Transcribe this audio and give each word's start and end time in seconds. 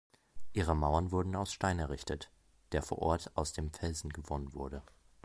Ihre 0.53 0.75
Mauern 0.75 1.11
wurden 1.11 1.35
aus 1.35 1.53
Stein 1.53 1.77
errichtet, 1.77 2.31
der 2.71 2.81
vor 2.81 2.97
Ort 3.03 3.29
aus 3.35 3.53
dem 3.53 3.71
Felsen 3.71 4.09
gewonnen 4.09 4.51
wurde. 4.55 4.81